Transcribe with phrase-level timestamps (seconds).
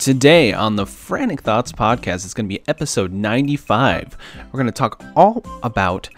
[0.00, 4.16] Today on the Frantic Thoughts podcast, it's going to be episode 95.
[4.50, 6.08] We're going to talk all about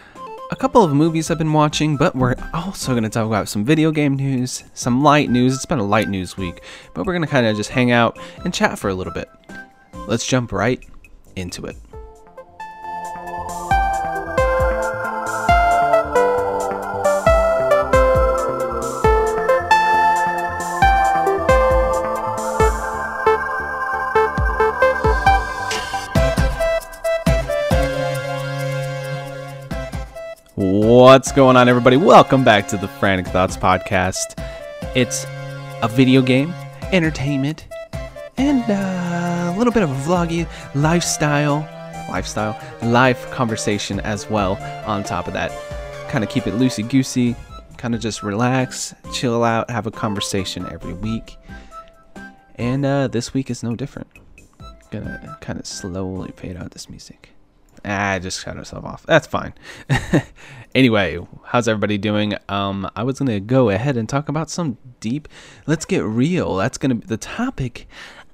[0.53, 3.65] a couple of movies I've been watching, but we're also going to talk about some
[3.65, 5.57] video game news, some light news.
[5.57, 6.63] It's been a light news week,
[6.95, 9.29] but we're going to kind of just hang out and chat for a little bit.
[10.07, 10.81] Let's jump right
[11.35, 11.77] into it.
[31.13, 31.99] What's going on, everybody?
[31.99, 34.43] Welcome back to the Frantic Thoughts podcast.
[34.97, 35.27] It's
[35.83, 36.55] a video game,
[36.91, 37.69] entertainment,
[38.39, 41.69] and uh, a little bit of a vloggy lifestyle,
[42.09, 44.57] lifestyle, life conversation as well.
[44.87, 45.53] On top of that,
[46.09, 47.37] kind of keep it loosey goosey,
[47.77, 51.37] kind of just relax, chill out, have a conversation every week.
[52.55, 54.09] And uh, this week is no different.
[54.91, 57.32] Gonna kind of slowly fade out this music.
[57.85, 59.05] Ah, I just cut myself off.
[59.07, 59.55] That's fine.
[60.75, 62.35] anyway, how's everybody doing?
[62.49, 65.29] Um, I was gonna go ahead and talk about some deep.
[65.67, 66.57] Let's get real.
[66.57, 67.89] That's gonna be the topic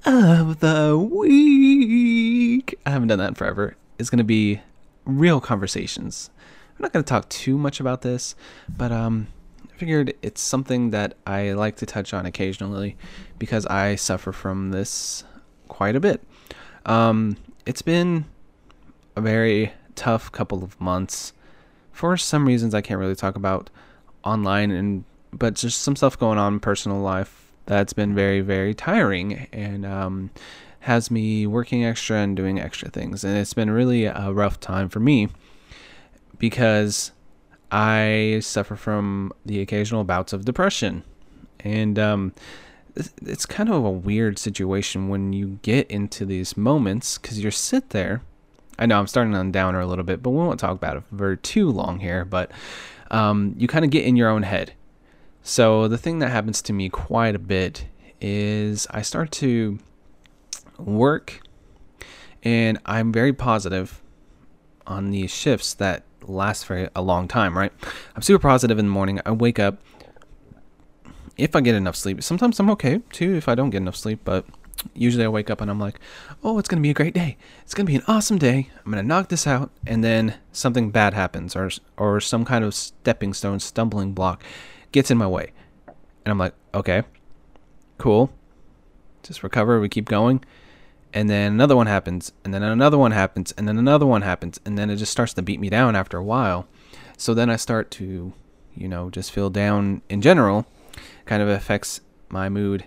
[0.05, 2.79] of the week.
[2.85, 3.77] I haven't done that in forever.
[3.99, 4.61] It's gonna be
[5.07, 6.31] real conversations.
[6.77, 8.35] I'm not gonna talk too much about this,
[8.69, 9.29] but um,
[9.73, 12.97] I figured it's something that I like to touch on occasionally
[13.39, 15.25] because I suffer from this
[15.69, 16.23] quite a bit.
[16.85, 18.27] Um, it's been
[19.19, 21.33] a very tough couple of months.
[21.93, 23.71] For some reasons I can't really talk about
[24.25, 28.73] online and but just some stuff going on in personal life that's been very very
[28.75, 30.31] tiring and um,
[30.81, 33.25] has me working extra and doing extra things.
[33.25, 35.29] And it's been really a rough time for me
[36.39, 37.13] because
[37.71, 41.03] I suffer from the occasional bouts of depression.
[41.61, 42.33] And um,
[42.95, 47.91] it's kind of a weird situation when you get into these moments because you sit
[47.91, 48.23] there
[48.79, 51.03] I know I'm starting on downer a little bit, but we won't talk about it
[51.17, 52.25] for too long here.
[52.25, 52.53] But
[53.11, 54.73] um, you kind of get in your own head.
[55.43, 57.87] So the thing that happens to me quite a bit
[58.21, 59.79] is I start to
[60.79, 61.41] work,
[62.43, 64.03] and I'm very positive
[64.87, 67.57] on these shifts that last for a long time.
[67.57, 67.73] Right?
[68.15, 69.21] I'm super positive in the morning.
[69.27, 69.81] I wake up.
[71.37, 74.21] If I get enough sleep, sometimes I'm okay too if I don't get enough sleep,
[74.25, 74.45] but
[74.95, 75.99] usually I wake up and I'm like,
[76.43, 77.37] oh, it's going to be a great day.
[77.63, 78.71] It's going to be an awesome day.
[78.85, 79.71] I'm going to knock this out.
[79.87, 84.43] And then something bad happens or, or some kind of stepping stone, stumbling block
[84.93, 85.53] gets in my way.
[85.87, 87.03] And I'm like, okay,
[87.99, 88.31] cool.
[89.23, 89.81] Just recover.
[89.81, 90.45] We keep going.
[91.13, 92.33] And then another one happens.
[92.45, 93.53] And then another one happens.
[93.53, 94.61] And then another one happens.
[94.65, 96.69] And then it just starts to beat me down after a while.
[97.17, 98.33] So then I start to,
[98.75, 100.67] you know, just feel down in general.
[101.25, 102.85] Kind of affects my mood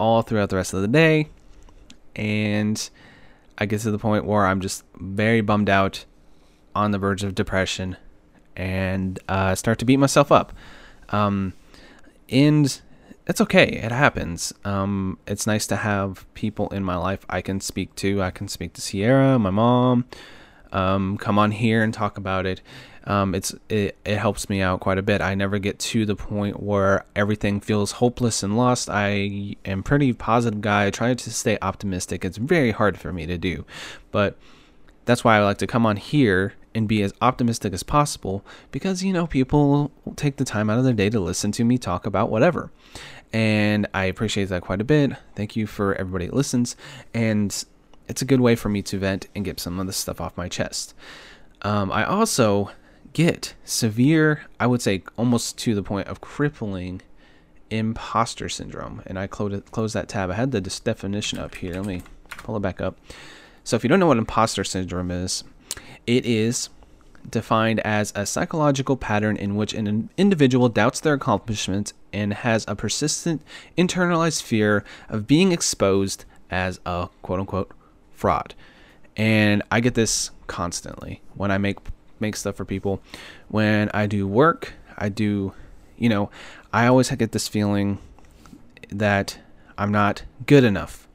[0.00, 1.28] all throughout the rest of the day.
[2.16, 2.90] And
[3.58, 6.04] I get to the point where I'm just very bummed out
[6.74, 7.96] on the verge of depression
[8.56, 10.52] and uh, start to beat myself up.
[11.10, 11.52] Um,
[12.30, 12.80] and
[13.26, 14.52] it's okay, it happens.
[14.64, 18.22] Um, it's nice to have people in my life I can speak to.
[18.22, 20.06] I can speak to Sierra, my mom,
[20.72, 22.60] um, come on here and talk about it
[23.04, 25.20] um, it's it, it helps me out quite a bit.
[25.20, 28.90] I never get to the point where everything feels hopeless and lost.
[28.90, 30.86] I am pretty positive guy.
[30.86, 32.24] I try to stay optimistic.
[32.24, 33.64] It's very hard for me to do,
[34.10, 34.36] but
[35.06, 39.02] that's why I like to come on here and be as optimistic as possible because
[39.02, 42.06] you know people take the time out of their day to listen to me talk
[42.06, 42.70] about whatever.
[43.32, 45.12] And I appreciate that quite a bit.
[45.34, 46.76] Thank you for everybody that listens
[47.14, 47.64] and
[48.10, 50.36] it's a good way for me to vent and get some of this stuff off
[50.36, 50.94] my chest.
[51.62, 52.72] Um, I also
[53.12, 57.02] get severe, I would say almost to the point of crippling
[57.70, 59.02] imposter syndrome.
[59.06, 60.28] And I close, close that tab.
[60.28, 61.74] I had the definition up here.
[61.74, 62.98] Let me pull it back up.
[63.62, 65.44] So if you don't know what imposter syndrome is,
[66.04, 66.68] it is
[67.28, 72.74] defined as a psychological pattern in which an individual doubts their accomplishments and has a
[72.74, 73.42] persistent
[73.78, 77.72] internalized fear of being exposed as a quote unquote
[78.20, 78.54] fraud.
[79.16, 81.78] And I get this constantly when I make
[82.20, 83.00] make stuff for people.
[83.48, 85.54] When I do work, I do,
[85.96, 86.30] you know,
[86.72, 87.98] I always get this feeling
[88.90, 89.38] that
[89.78, 91.08] I'm not good enough,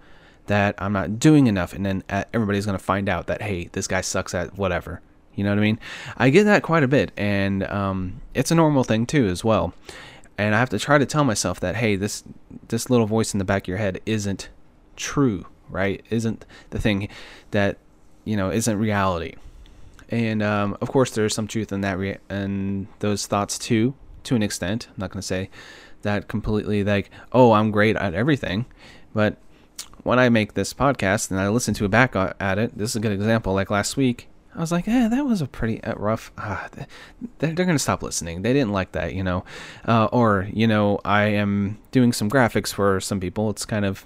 [0.48, 3.88] that I'm not doing enough, and then uh, everybody's gonna find out that hey, this
[3.88, 5.01] guy sucks at whatever.
[5.36, 5.80] You know what I mean?
[6.18, 9.74] I get that quite a bit, and um, it's a normal thing too as well.
[10.38, 12.24] And I have to try to tell myself that hey, this
[12.68, 14.50] this little voice in the back of your head isn't
[14.96, 16.03] true, right?
[16.09, 17.09] Isn't the thing
[17.51, 17.77] that
[18.23, 19.35] you know isn't reality
[20.09, 21.97] and um, of course there's some truth in that
[22.29, 25.47] and those thoughts too to an extent i'm not going to say
[26.01, 28.65] that completely like oh i'm great at everything
[29.13, 29.38] but
[30.06, 32.95] when I make this podcast and I listen to it back at it, this is
[32.95, 33.56] a good example.
[33.56, 36.69] Like last week, I was like, "Yeah, that was a pretty uh, rough." Ah,
[37.39, 38.44] they're, they're gonna stop listening.
[38.44, 39.44] They didn't like that, you know.
[39.85, 43.50] Uh, or you know, I am doing some graphics for some people.
[43.50, 44.06] It's kind of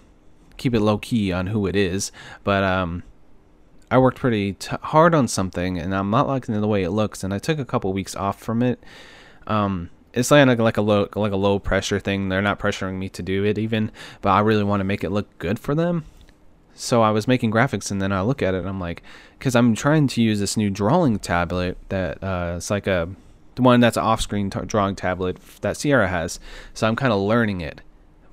[0.59, 2.11] keep it low key on who it is,
[2.44, 3.03] but um,
[3.89, 7.23] I worked pretty t- hard on something, and I'm not liking the way it looks.
[7.23, 8.83] And I took a couple weeks off from it.
[9.47, 12.29] Um, it's like like a low like a low pressure thing.
[12.29, 13.91] They're not pressuring me to do it even,
[14.21, 16.06] but I really want to make it look good for them.
[16.75, 19.03] So I was making graphics, and then I look at it, and I'm like,
[19.38, 23.09] because I'm trying to use this new drawing tablet that uh, it's like a
[23.56, 26.39] the one that's off-screen t- drawing tablet that Sierra has.
[26.73, 27.81] So I'm kind of learning it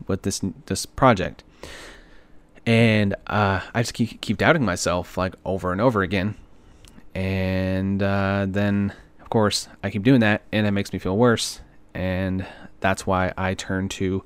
[0.06, 1.42] with this this project,
[2.66, 6.34] and uh, I just keep keep doubting myself like over and over again,
[7.14, 11.60] and uh, then of course I keep doing that, and it makes me feel worse,
[11.94, 12.44] and
[12.80, 14.24] that's why I turn to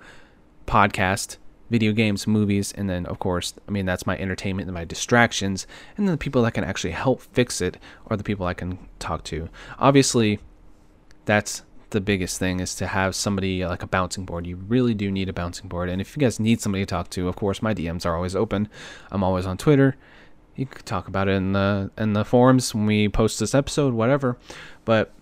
[0.67, 1.37] podcast
[1.71, 5.67] video games, movies, and then, of course, I mean, that's my entertainment and my distractions,
[5.97, 7.77] and then the people that can actually help fix it
[8.09, 9.49] are the people I can talk to.
[9.79, 10.41] Obviously,
[11.25, 14.47] that's the biggest thing is to have somebody like a bouncing board.
[14.47, 15.89] You really do need a bouncing board.
[15.89, 18.35] And if you guys need somebody to talk to, of course, my DMs are always
[18.35, 18.69] open.
[19.11, 19.97] I'm always on Twitter.
[20.57, 23.95] You could talk about it in the in the forums when we post this episode,
[23.95, 24.37] whatever.
[24.85, 25.13] But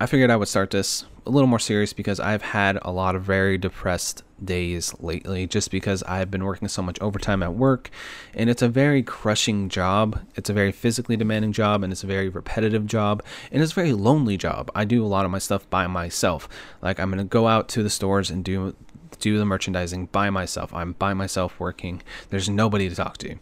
[0.00, 3.16] I figured I would start this a little more serious because I've had a lot
[3.16, 7.90] of very depressed days lately just because I've been working so much overtime at work
[8.34, 10.20] and it's a very crushing job.
[10.34, 13.74] It's a very physically demanding job and it's a very repetitive job and it's a
[13.74, 14.70] very lonely job.
[14.74, 16.48] I do a lot of my stuff by myself.
[16.82, 18.74] Like I'm going to go out to the stores and do
[19.20, 20.74] do the merchandising by myself.
[20.74, 22.02] I'm by myself working.
[22.28, 23.36] There's nobody to talk to.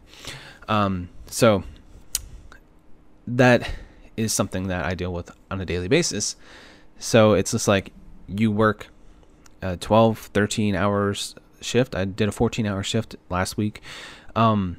[0.69, 1.64] Um, so
[3.26, 3.69] that
[4.17, 6.37] is something that I deal with on a daily basis.
[7.02, 7.93] So it's just like
[8.28, 8.87] you work
[9.60, 11.96] a 12, 13 hours shift.
[11.96, 13.82] I did a 14 hour shift last week.
[14.37, 14.76] Um,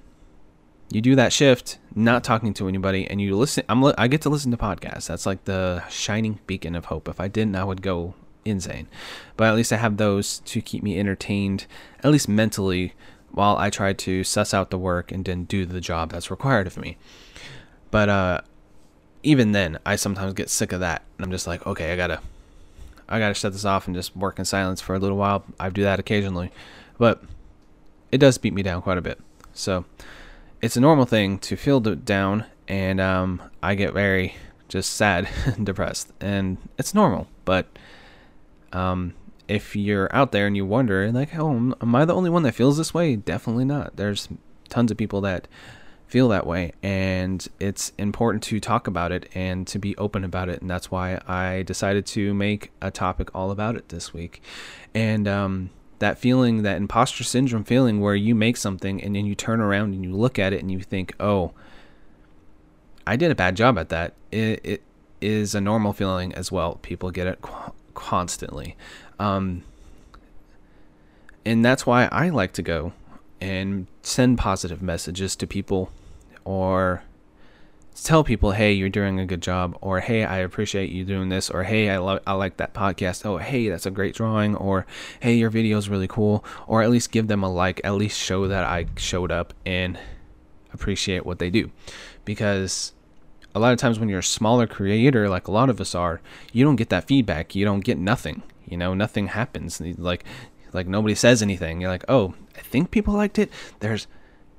[0.89, 3.65] you do that shift, not talking to anybody, and you listen.
[3.67, 5.07] I'm I get to listen to podcasts.
[5.07, 7.09] That's like the shining beacon of hope.
[7.09, 8.15] If I didn't, I would go
[8.45, 8.87] insane.
[9.35, 11.65] But at least I have those to keep me entertained,
[12.03, 12.93] at least mentally,
[13.31, 16.67] while I try to suss out the work and then do the job that's required
[16.67, 16.97] of me.
[17.91, 18.41] But uh,
[19.23, 22.19] even then, I sometimes get sick of that, and I'm just like, okay, I gotta,
[23.07, 25.45] I gotta shut this off and just work in silence for a little while.
[25.59, 26.51] I do that occasionally,
[26.97, 27.23] but
[28.11, 29.19] it does beat me down quite a bit.
[29.53, 29.85] So
[30.61, 34.35] it's a normal thing to feel down, and um, I get very
[34.67, 37.27] just sad and depressed, and it's normal.
[37.45, 37.67] But
[38.73, 39.13] um,
[39.47, 42.55] if you're out there and you wonder, like, oh, am I the only one that
[42.55, 43.15] feels this way?
[43.15, 43.95] Definitely not.
[43.95, 44.27] There's
[44.69, 45.47] tons of people that
[46.13, 50.47] feel that way and it's important to talk about it and to be open about
[50.47, 54.39] it and that's why i decided to make a topic all about it this week.
[54.93, 59.33] And um, that feeling that imposter syndrome feeling where you make something and then you
[59.33, 61.51] turn around and you look at it and you think oh
[63.07, 64.13] i did a bad job at that.
[64.31, 64.83] It, it
[65.19, 66.75] is a normal feeling as well.
[66.83, 68.77] People get it qu- constantly.
[69.17, 69.63] Um,
[71.43, 72.93] and that's why i like to go
[73.41, 75.91] and send positive messages to people
[76.45, 77.03] or
[77.95, 81.49] tell people, hey, you're doing a good job, or hey, I appreciate you doing this,
[81.49, 84.85] or hey, I love, I like that podcast, oh, hey, that's a great drawing, or
[85.19, 88.19] hey, your video is really cool, or at least give them a like, at least
[88.19, 89.99] show that I showed up and
[90.73, 91.71] appreciate what they do,
[92.25, 92.93] because
[93.53, 96.19] a lot of times when you're a smaller creator, like a lot of us are,
[96.51, 100.25] you don't get that feedback, you don't get nothing, you know, nothing happens, like,
[100.73, 101.79] like nobody says anything.
[101.79, 103.51] You're like, oh, I think people liked it.
[103.79, 104.07] There's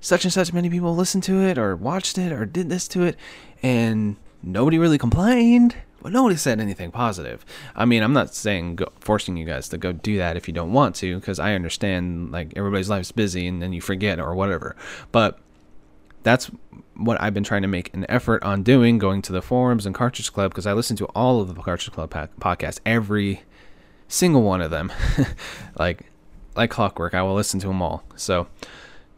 [0.05, 3.03] such and such many people listened to it or watched it or did this to
[3.03, 3.17] it
[3.63, 7.45] and nobody really complained but nobody said anything positive
[7.75, 10.53] i mean i'm not saying go, forcing you guys to go do that if you
[10.53, 14.35] don't want to because i understand like everybody's life's busy and then you forget or
[14.35, 14.77] whatever
[15.11, 15.39] but
[16.23, 16.51] that's
[16.97, 19.95] what I've been trying to make an effort on doing, going to the forums and
[19.95, 22.09] Cartridge Club, because I listen to all of the Cartridge Club
[22.41, 23.43] podcasts, every
[24.09, 24.91] single one of them,
[25.79, 26.07] like
[26.57, 27.13] like clockwork.
[27.13, 28.05] I will listen to them all.
[28.17, 28.47] So,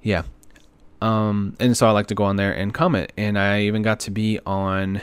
[0.03, 0.25] yeah,
[1.01, 3.13] um, and so I like to go on there and comment.
[3.17, 5.03] And I even got to be on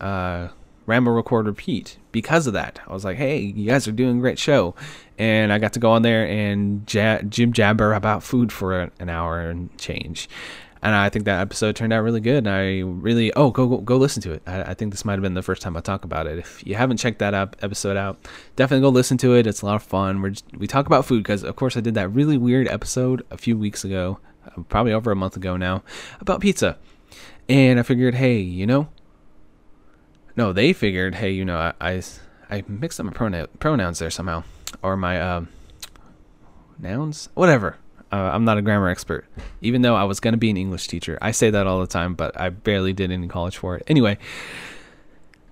[0.00, 0.48] uh,
[0.86, 2.80] Ramble Record Repeat because of that.
[2.86, 4.74] I was like, hey, you guys are doing a great show.
[5.18, 9.08] And I got to go on there and ja- jib jabber about food for an
[9.08, 10.28] hour and change.
[10.82, 12.46] And I think that episode turned out really good.
[12.46, 14.42] And I really, oh, go go, go listen to it.
[14.46, 16.38] I, I think this might have been the first time I talk about it.
[16.38, 19.46] If you haven't checked that up, episode out, definitely go listen to it.
[19.46, 20.20] It's a lot of fun.
[20.20, 23.24] We're just, we talk about food because, of course, I did that really weird episode
[23.30, 24.18] a few weeks ago
[24.68, 25.82] probably over a month ago now,
[26.20, 26.78] about pizza.
[27.48, 28.88] And I figured, hey, you know,
[30.36, 32.02] no, they figured, hey, you know, I I,
[32.50, 34.44] I mixed up my pronoun, pronouns there somehow,
[34.82, 35.48] or my um,
[36.78, 37.76] nouns, whatever.
[38.12, 39.26] Uh, I'm not a grammar expert,
[39.60, 41.18] even though I was going to be an English teacher.
[41.20, 43.82] I say that all the time, but I barely did any college for it.
[43.88, 44.18] Anyway,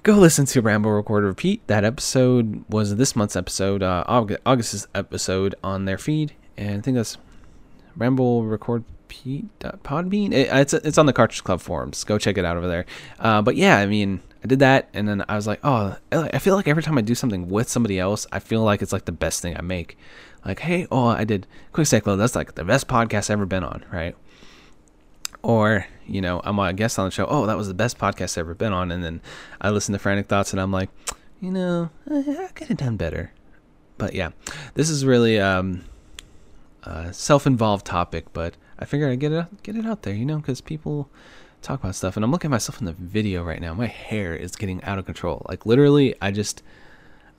[0.04, 1.66] go listen to Ramble Record Repeat.
[1.66, 6.96] That episode was this month's episode, uh, August's episode on their feed, and I think
[6.96, 7.18] that's
[7.96, 10.32] Ramble Record Podbean.
[10.32, 12.02] It, it's it's on the Cartridge Club forums.
[12.04, 12.86] Go check it out over there.
[13.18, 16.38] Uh, but yeah, I mean, I did that, and then I was like, oh, I
[16.38, 19.04] feel like every time I do something with somebody else, I feel like it's like
[19.04, 19.96] the best thing I make.
[20.44, 22.18] Like, hey, oh, I did Quick Cyclo.
[22.18, 24.16] That's like the best podcast I've ever been on, right?
[25.42, 27.26] Or, you know, I'm a guest on the show.
[27.26, 28.90] Oh, that was the best podcast I've ever been on.
[28.90, 29.20] And then
[29.60, 30.88] I listen to Frantic Thoughts and I'm like,
[31.40, 33.32] you know, I could have done better.
[33.98, 34.30] But yeah,
[34.74, 35.84] this is really um,
[36.82, 40.26] a self involved topic, but I figured I'd get it, get it out there, you
[40.26, 41.08] know, because people
[41.60, 42.16] talk about stuff.
[42.16, 43.74] And I'm looking at myself in the video right now.
[43.74, 45.44] My hair is getting out of control.
[45.48, 46.62] Like, literally, I just.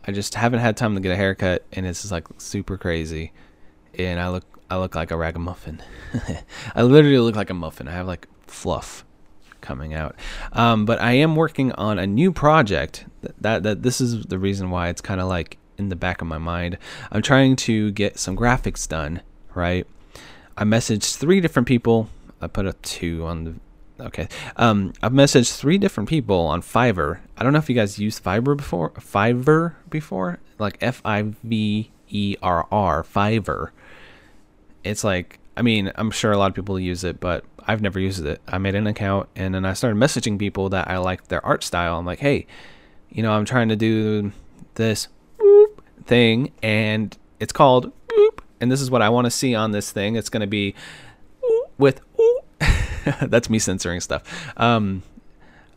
[0.06, 3.32] I just haven't had time to get a haircut, and it's just like super crazy.
[3.98, 5.82] And I look I look like a ragamuffin.
[6.76, 7.88] I literally look like a muffin.
[7.88, 9.06] I have like fluff
[9.62, 10.16] coming out.
[10.52, 13.06] Um, but I am working on a new project.
[13.22, 16.22] That, that, that this is the reason why it's kind of like in the back
[16.22, 16.78] of my mind.
[17.12, 19.22] I'm trying to get some graphics done,
[19.56, 19.88] right?
[20.58, 22.10] I messaged three different people.
[22.42, 24.28] I put a two on the okay.
[24.58, 27.20] Um, I've messaged three different people on Fiverr.
[27.38, 28.92] I don't know if you guys used Fiverr before.
[28.92, 33.72] Fiverr before, like F I V E R R, Fiverr
[34.84, 38.00] it's like I mean, I'm sure a lot of people use it, but I've never
[38.00, 38.42] used it.
[38.48, 41.64] I made an account and then I started messaging people that I liked their art
[41.64, 42.00] style.
[42.00, 42.48] I'm like, hey,
[43.12, 44.32] you know, I'm trying to do
[44.74, 45.10] this
[46.06, 47.92] thing and it's called
[48.64, 50.16] and this is what I want to see on this thing.
[50.16, 50.74] It's going to be
[51.78, 52.02] with
[53.22, 54.24] that's me censoring stuff.
[54.58, 55.04] Um,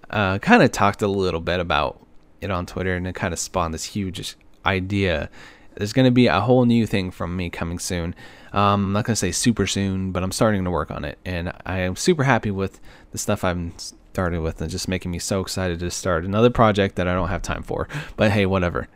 [0.08, 2.00] uh, kind of talked a little bit about
[2.40, 5.28] it on Twitter and it kind of spawned this huge idea.
[5.74, 8.14] There's going to be a whole new thing from me coming soon.
[8.52, 11.52] Um, I'm not gonna say super soon, but I'm starting to work on it, and
[11.66, 15.42] I am super happy with the stuff I'm started with, and just making me so
[15.42, 17.86] excited to start another project that I don't have time for.
[18.16, 18.88] But hey, whatever.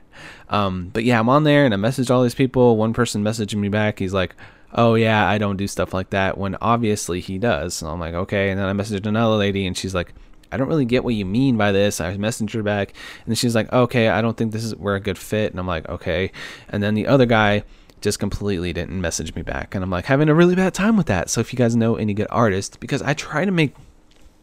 [0.49, 2.77] Um, but yeah, I'm on there, and I messaged all these people.
[2.77, 3.99] One person messaging me back.
[3.99, 4.35] He's like,
[4.73, 7.75] "Oh yeah, I don't do stuff like that," when obviously he does.
[7.75, 8.51] So I'm like, okay.
[8.51, 10.15] And then I messaged another lady, and she's like.
[10.53, 12.01] I don't really get what you mean by this.
[12.01, 12.93] I messaged her back,
[13.25, 15.67] and she's like, "Okay, I don't think this is we're a good fit." And I'm
[15.69, 16.33] like, "Okay."
[16.69, 17.63] And then the other guy,
[18.01, 19.75] just completely didn't message me back.
[19.75, 21.31] And I'm like having a really bad time with that.
[21.31, 23.75] So if you guys know any good artists, because I try to make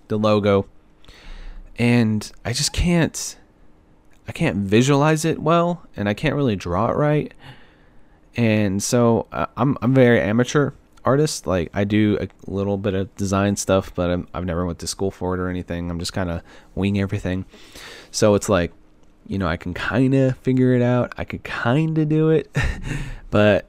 [0.08, 0.68] the logo
[1.78, 3.38] and I just can't
[4.28, 7.34] I can't visualize it well and I can't really draw it right.
[8.36, 10.72] And so uh, I'm I'm very amateur
[11.06, 11.48] artist.
[11.48, 14.88] Like I do a little bit of design stuff, but i have never went to
[14.88, 15.90] school for it or anything.
[15.90, 16.42] I'm just kind of
[16.76, 17.46] wing everything.
[18.12, 18.72] So it's like
[19.28, 21.14] you know, I can kind of figure it out.
[21.18, 22.56] I could kind of do it,
[23.30, 23.66] but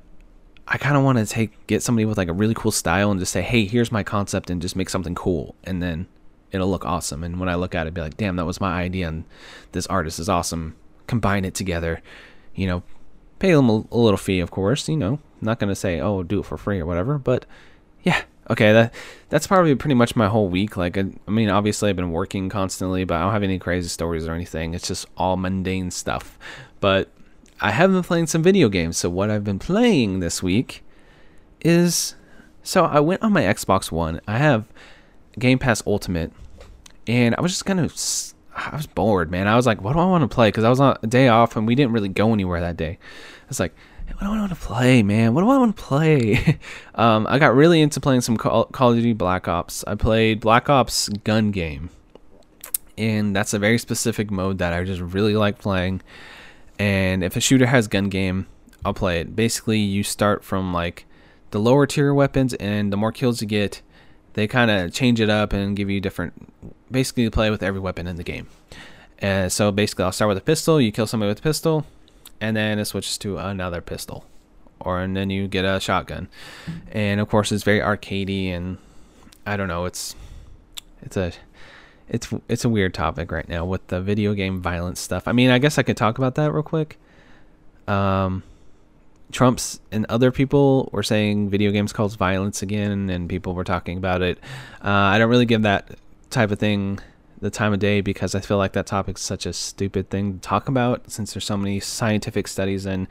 [0.67, 3.19] I kind of want to take get somebody with like a really cool style and
[3.19, 6.07] just say, "Hey, here's my concept," and just make something cool, and then
[6.53, 7.25] it'll look awesome.
[7.25, 9.25] And when I look at it, be like, "Damn, that was my idea," and
[9.73, 10.77] this artist is awesome.
[11.07, 12.03] Combine it together,
[12.55, 12.83] you know,
[13.39, 14.89] pay them a, a little fee, of course.
[14.89, 17.47] You know, not gonna say, "Oh, do it for free" or whatever, but
[18.03, 18.95] yeah, okay, that
[19.29, 20.77] that's probably pretty much my whole week.
[20.77, 23.89] Like, I, I, mean, obviously I've been working constantly, but I don't have any crazy
[23.89, 24.75] stories or anything.
[24.75, 26.39] It's just all mundane stuff.
[26.81, 27.11] But
[27.61, 28.97] I have been playing some video games.
[28.97, 30.85] So what I've been playing this week
[31.61, 32.15] is
[32.63, 34.21] so I went on my Xbox One.
[34.27, 34.69] I have
[35.39, 36.33] Game Pass Ultimate,
[37.07, 37.93] and I was just kind of
[38.55, 39.47] I was bored, man.
[39.47, 40.49] I was like, what do I want to play?
[40.49, 42.99] Because I was on a day off and we didn't really go anywhere that day.
[43.01, 43.75] I was like,
[44.13, 45.35] what do I want to play, man?
[45.35, 46.59] What do I want to play?
[46.95, 49.85] um, I got really into playing some Call, Call of Duty Black Ops.
[49.87, 51.91] I played Black Ops Gun Game,
[52.97, 56.03] and that's a very specific mode that I just really like playing.
[56.79, 58.47] And if a shooter has gun game,
[58.85, 59.37] I'll play it.
[59.37, 61.07] Basically, you start from like
[61.51, 63.83] the lower tier weapons, and the more kills you get,
[64.35, 66.53] they kind of change it up and give you different.
[66.91, 68.49] Basically, you play with every weapon in the game.
[69.19, 70.81] and so basically, I'll start with a pistol.
[70.81, 71.87] You kill somebody with a pistol
[72.41, 74.25] and then it switches to another pistol,
[74.81, 76.29] or and then you get a shotgun,
[76.93, 78.79] and of course it's very arcadey and
[79.47, 80.15] I don't know it's
[81.03, 81.33] it's a
[82.09, 85.27] it's it's a weird topic right now with the video game violence stuff.
[85.27, 86.99] I mean, I guess I could talk about that real quick.
[87.87, 88.43] Um,
[89.31, 93.99] Trump's and other people were saying video games cause violence again, and people were talking
[93.99, 94.39] about it.
[94.83, 95.91] Uh, I don't really give that
[96.31, 97.01] type of thing
[97.41, 100.39] the time of day because I feel like that topic's such a stupid thing to
[100.41, 103.07] talk about since there's so many scientific studies and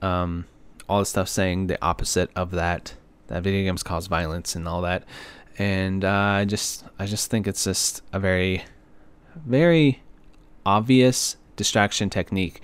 [0.00, 0.46] um,
[0.88, 2.94] all the stuff saying the opposite of that
[3.28, 5.04] that video games cause violence and all that
[5.58, 8.64] and uh, I just I just think it's just a very
[9.46, 10.02] very
[10.66, 12.60] obvious distraction technique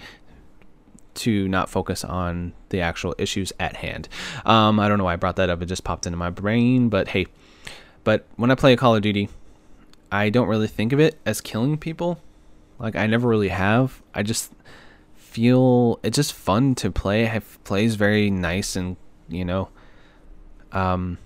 [1.19, 4.09] to not focus on the actual issues at hand.
[4.45, 6.89] Um, I don't know why I brought that up; it just popped into my brain.
[6.89, 7.27] But hey,
[8.05, 9.29] but when I play Call of Duty,
[10.11, 12.21] I don't really think of it as killing people.
[12.79, 14.03] Like I never really have.
[14.15, 14.53] I just
[15.17, 17.25] feel it's just fun to play.
[17.25, 18.97] It plays very nice and
[19.29, 19.69] you know,
[20.73, 21.19] um,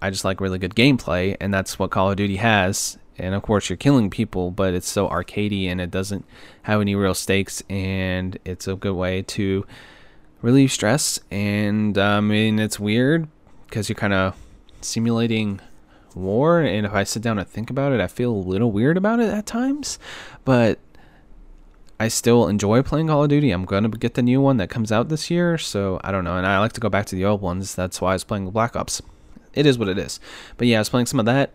[0.00, 2.98] I just like really good gameplay, and that's what Call of Duty has.
[3.18, 6.24] And of course, you're killing people, but it's so arcadey and it doesn't
[6.62, 9.66] have any real stakes, and it's a good way to
[10.42, 11.18] relieve stress.
[11.30, 13.28] And um, I mean, it's weird
[13.66, 14.36] because you're kind of
[14.80, 15.60] simulating
[16.14, 18.96] war, and if I sit down and think about it, I feel a little weird
[18.96, 19.98] about it at times,
[20.44, 20.78] but
[22.00, 23.50] I still enjoy playing Call of Duty.
[23.50, 26.22] I'm going to get the new one that comes out this year, so I don't
[26.22, 26.36] know.
[26.36, 27.74] And I like to go back to the old ones.
[27.74, 29.02] That's why I was playing Black Ops.
[29.52, 30.20] It is what it is.
[30.56, 31.50] But yeah, I was playing some of that.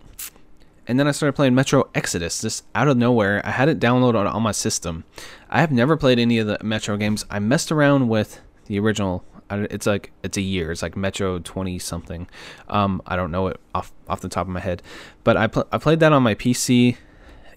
[0.88, 3.42] And then I started playing Metro Exodus just out of nowhere.
[3.46, 5.06] I had it downloaded on my system.
[5.50, 7.26] I have never played any of the Metro games.
[7.30, 9.24] I messed around with the original.
[9.50, 10.72] It's like it's a year.
[10.72, 12.28] It's like Metro 20 something.
[12.68, 14.82] Um, I don't know it off off the top of my head,
[15.24, 16.98] but I pl- I played that on my PC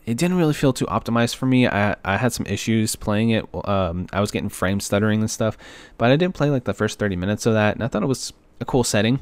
[0.07, 1.67] it didn't really feel too optimized for me.
[1.67, 3.45] I, I had some issues playing it.
[3.69, 5.59] Um, I was getting frame stuttering and stuff,
[5.99, 8.07] but I didn't play like the first 30 minutes of that, and I thought it
[8.07, 9.21] was a cool setting.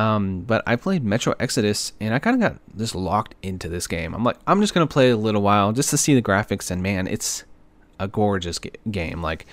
[0.00, 3.86] Um, but I played Metro Exodus, and I kind of got just locked into this
[3.86, 4.14] game.
[4.14, 6.82] I'm like, I'm just gonna play a little while just to see the graphics, and
[6.82, 7.44] man, it's
[7.98, 8.58] a gorgeous
[8.90, 9.20] game.
[9.20, 9.46] Like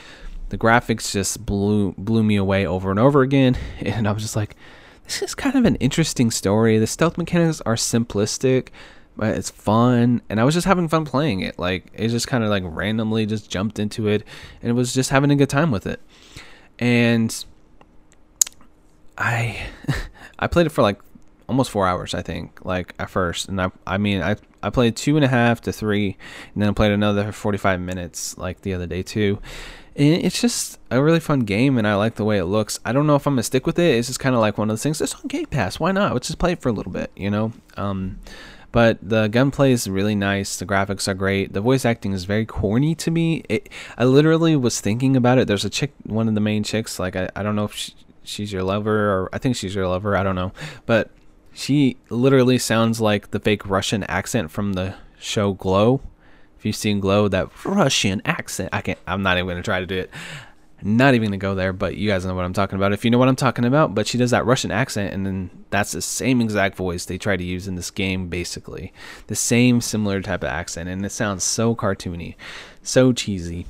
[0.50, 4.38] the graphics just blew blew me away over and over again, and I was just
[4.38, 4.56] like,
[5.04, 6.78] this is kind of an interesting story.
[6.78, 8.70] The stealth mechanics are simplistic
[9.18, 12.44] but it's fun and i was just having fun playing it like it just kind
[12.44, 14.24] of like randomly just jumped into it
[14.62, 16.00] and it was just having a good time with it
[16.78, 17.46] and
[19.18, 19.68] i
[20.40, 21.00] i played it for like
[21.48, 24.96] almost four hours i think like at first and i i mean i i played
[24.96, 26.18] two and a half to three
[26.54, 29.40] and then i played another 45 minutes like the other day too
[29.96, 32.92] and it's just a really fun game and i like the way it looks i
[32.92, 34.74] don't know if i'm gonna stick with it it's just kind of like one of
[34.74, 36.92] those things it's on game pass why not let's just play it for a little
[36.92, 38.20] bit you know um
[38.72, 40.58] but the gunplay is really nice.
[40.58, 41.54] The graphics are great.
[41.54, 43.44] The voice acting is very corny to me.
[43.50, 45.48] It, I literally was thinking about it.
[45.48, 47.00] There's a chick, one of the main chicks.
[47.00, 47.94] Like I, I don't know if she,
[48.28, 50.16] she's your lover or I think she's your lover.
[50.16, 50.52] I don't know,
[50.86, 51.10] but
[51.54, 56.02] she literally sounds like the fake Russian accent from the show Glow.
[56.60, 59.00] If you've seen Glow, that Russian accent, I can't.
[59.08, 60.12] I'm not even gonna try to do it.
[60.84, 62.94] Not even gonna go there, but you guys know what I'm talking about.
[62.94, 65.50] If you know what I'm talking about, but she does that Russian accent, and then
[65.72, 68.94] that's the same exact voice they try to use in this game, basically.
[69.26, 72.36] The same similar type of accent, and it sounds so cartoony,
[72.84, 73.66] so cheesy.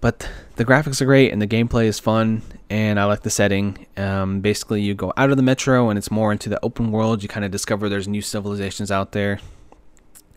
[0.00, 3.86] But the graphics are great, and the gameplay is fun, and I like the setting.
[3.96, 7.22] Um, basically, you go out of the metro, and it's more into the open world.
[7.22, 9.40] You kind of discover there's new civilizations out there,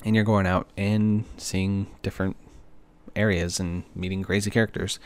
[0.04, 2.38] and you're going out and seeing different
[3.16, 4.98] areas and meeting crazy characters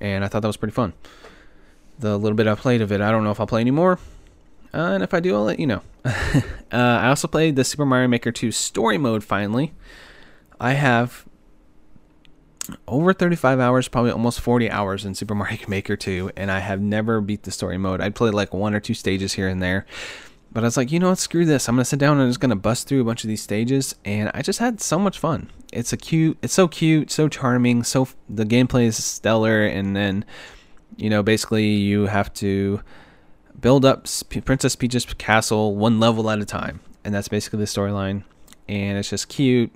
[0.00, 0.92] and I thought that was pretty fun.
[1.98, 3.98] The little bit I played of it, I don't know if I'll play anymore.
[4.74, 5.82] Uh, and if I do, I'll let you know.
[6.04, 9.72] uh, I also played the Super Mario Maker 2 story mode finally.
[10.60, 11.25] I have
[12.86, 16.80] over 35 hours, probably almost 40 hours in Super Mario Maker 2, and I have
[16.80, 18.00] never beat the story mode.
[18.00, 19.86] I'd play like one or two stages here and there.
[20.52, 21.68] But I was like, you know what, screw this.
[21.68, 23.94] I'm gonna sit down and I'm just gonna bust through a bunch of these stages,
[24.04, 25.50] and I just had so much fun.
[25.72, 30.24] It's a cute, it's so cute, so charming, so the gameplay is stellar, and then,
[30.96, 32.80] you know, basically you have to
[33.60, 34.06] build up
[34.44, 38.22] Princess Peach's castle one level at a time, and that's basically the storyline.
[38.68, 39.72] And it's just cute,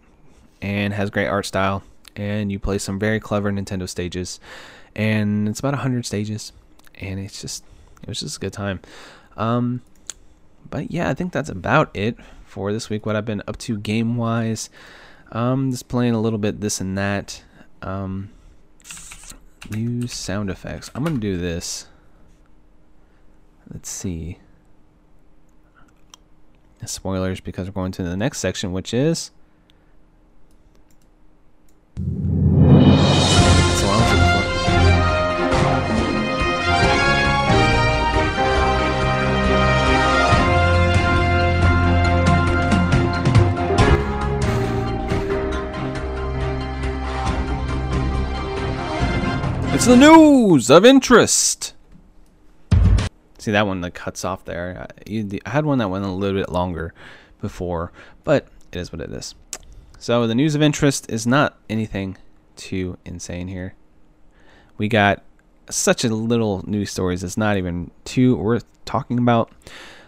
[0.62, 1.82] and has great art style,
[2.16, 4.40] and you play some very clever Nintendo stages,
[4.94, 6.52] and it's about hundred stages,
[6.96, 7.64] and it's just,
[8.02, 8.80] it was just a good time.
[9.36, 9.82] Um,
[10.68, 13.06] but yeah, I think that's about it for this week.
[13.06, 14.70] What I've been up to game wise.
[15.32, 17.42] Um, just playing a little bit this and that.
[17.82, 18.30] Um,
[19.70, 20.90] new sound effects.
[20.94, 21.86] I'm gonna do this.
[23.72, 24.38] Let's see.
[26.86, 29.30] Spoilers because we're going to the next section, which is.
[49.72, 51.72] It's the news of interest.
[53.38, 54.88] See that one that cuts off there.
[55.08, 56.92] I had one that went a little bit longer
[57.40, 57.90] before,
[58.22, 59.34] but it is what it is.
[60.00, 62.16] So the news of interest is not anything
[62.56, 63.74] too insane here.
[64.78, 65.22] We got
[65.68, 67.22] such a little news stories.
[67.22, 69.52] It's not even too worth talking about.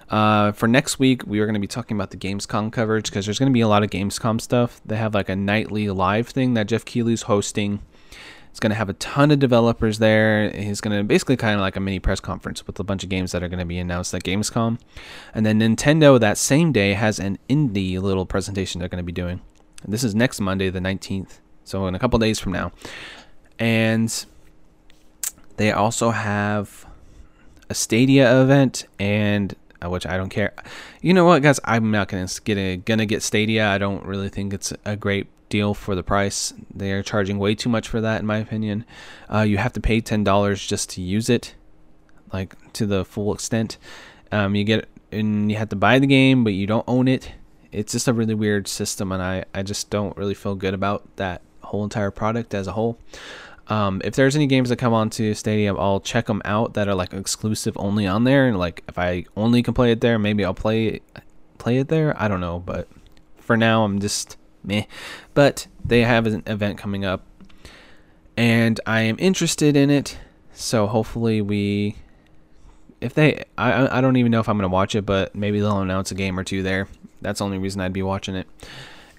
[0.09, 3.27] Uh, for next week, we are going to be talking about the Gamescom coverage because
[3.27, 4.81] there's going to be a lot of Gamescom stuff.
[4.87, 7.83] They have like a nightly live thing that Geoff Keighley's hosting
[8.49, 10.51] It's going to have a ton of developers there.
[10.51, 13.11] He's going to basically kind of like a mini press conference with a bunch of
[13.11, 14.79] games that are going to be announced at Gamescom.
[15.35, 19.13] And then Nintendo that same day has an indie little presentation they're going to be
[19.13, 19.43] doing.
[19.87, 21.41] This is next Monday, the 19th.
[21.65, 22.73] So in a couple days from now.
[23.59, 24.25] And
[25.57, 26.87] they also have
[27.69, 30.55] a Stadia event and uh, which I don't care.
[31.01, 31.59] You know what, guys?
[31.65, 33.69] I'm not gonna get a, gonna get Stadia.
[33.69, 36.55] I don't really think it's a great deal for the price.
[36.73, 38.85] They are charging way too much for that, in my opinion.
[39.33, 41.55] Uh, you have to pay ten dollars just to use it,
[42.33, 43.79] like to the full extent.
[44.31, 47.33] Um, you get and you have to buy the game, but you don't own it.
[47.73, 51.17] It's just a really weird system, and I I just don't really feel good about
[51.17, 52.99] that whole entire product as a whole.
[53.69, 56.95] Um, if there's any games that come onto Stadia, I'll check them out that are
[56.95, 58.47] like exclusive only on there.
[58.47, 61.01] And like if I only can play it there, maybe I'll play
[61.59, 62.15] play it there.
[62.21, 62.89] I don't know, but
[63.37, 64.85] for now I'm just meh.
[65.33, 67.25] But they have an event coming up,
[68.37, 70.19] and I am interested in it.
[70.53, 71.97] So hopefully we,
[73.03, 75.81] if they, I I don't even know if I'm gonna watch it, but maybe they'll
[75.81, 76.89] announce a game or two there.
[77.21, 78.47] That's the only reason I'd be watching it.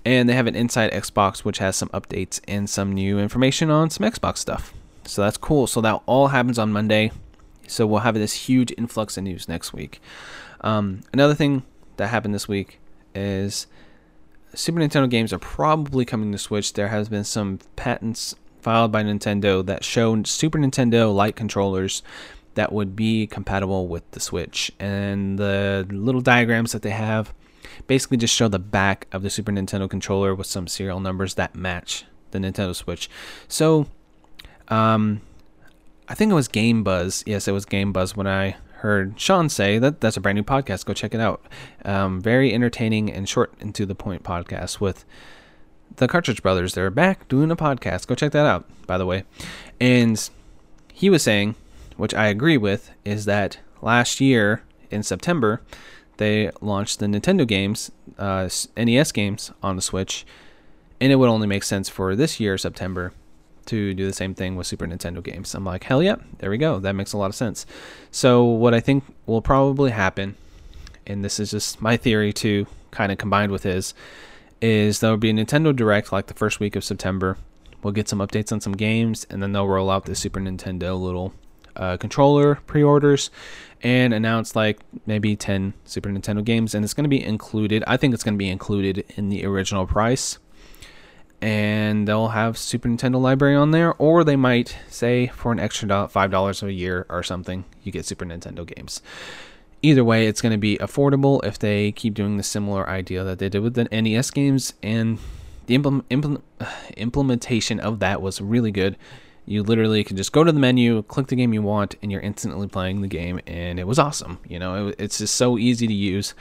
[0.05, 3.89] And they have an Inside Xbox, which has some updates and some new information on
[3.89, 4.73] some Xbox stuff.
[5.05, 5.67] So that's cool.
[5.67, 7.11] So that all happens on Monday.
[7.67, 10.01] So we'll have this huge influx of news next week.
[10.61, 11.63] Um, another thing
[11.97, 12.79] that happened this week
[13.15, 13.67] is
[14.53, 16.73] Super Nintendo games are probably coming to Switch.
[16.73, 22.03] There has been some patents filed by Nintendo that show Super Nintendo light controllers
[22.55, 24.71] that would be compatible with the Switch.
[24.79, 27.33] And the little diagrams that they have
[27.87, 31.55] basically just show the back of the Super Nintendo controller with some serial numbers that
[31.55, 33.09] match the Nintendo Switch.
[33.47, 33.87] So,
[34.67, 35.21] um,
[36.07, 37.23] I think it was Game Buzz.
[37.25, 40.43] Yes, it was Game Buzz when I heard Sean say that that's a brand new
[40.43, 40.85] podcast.
[40.85, 41.45] Go check it out.
[41.85, 45.05] Um, very entertaining and short and to the point podcast with
[45.95, 46.73] the Cartridge Brothers.
[46.73, 48.07] They're back doing a podcast.
[48.07, 49.23] Go check that out, by the way.
[49.79, 50.29] And
[50.91, 51.55] he was saying,
[51.97, 55.61] which I agree with, is that last year in September,
[56.17, 60.25] they launched the Nintendo games, uh, NES games on the Switch,
[61.01, 63.13] and it would only make sense for this year, September,
[63.65, 65.55] to do the same thing with Super Nintendo games.
[65.55, 66.79] I'm like, hell yeah, there we go.
[66.79, 67.65] That makes a lot of sense.
[68.11, 70.35] So, what I think will probably happen,
[71.07, 73.93] and this is just my theory too, kind of combined with his,
[74.61, 77.37] is there'll be a Nintendo Direct like the first week of September.
[77.81, 80.99] We'll get some updates on some games, and then they'll roll out the Super Nintendo
[80.99, 81.33] little
[81.75, 83.29] uh, controller pre-orders
[83.83, 87.83] and announce like maybe 10 Super Nintendo games and it's going to be included.
[87.85, 90.39] I think it's going to be included in the original price.
[91.41, 95.89] And they'll have Super Nintendo library on there or they might say for an extra
[95.89, 99.01] $5 a year or something, you get Super Nintendo games.
[99.81, 103.39] Either way, it's going to be affordable if they keep doing the similar idea that
[103.39, 105.19] they did with the NES games and
[105.65, 106.43] the implement, implement,
[106.95, 108.95] implementation of that was really good
[109.45, 112.21] you literally can just go to the menu, click the game you want, and you're
[112.21, 114.39] instantly playing the game, and it was awesome.
[114.47, 116.33] You know, it, it's just so easy to use.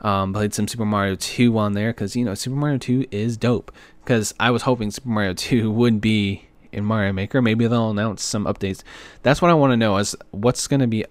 [0.00, 3.36] Um, played some Super Mario 2 on there because you know Super Mario 2 is
[3.36, 3.72] dope.
[4.02, 7.40] Because I was hoping Super Mario 2 would be in Mario Maker.
[7.40, 8.82] Maybe they'll announce some updates.
[9.22, 11.04] That's what I want to know is what's going to be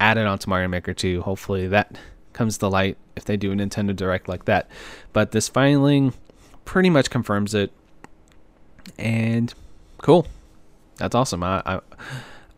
[0.00, 1.22] added onto Mario Maker 2.
[1.22, 1.96] Hopefully that
[2.32, 4.68] comes to light if they do a Nintendo Direct like that.
[5.12, 6.14] But this filing
[6.64, 7.70] pretty much confirms it.
[8.98, 9.54] And
[9.98, 10.26] cool
[10.96, 11.42] that's awesome.
[11.42, 11.80] I, I,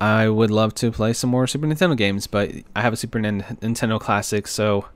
[0.00, 3.18] I would love to play some more Super Nintendo games, but I have a Super
[3.18, 4.86] Nintendo Classic, so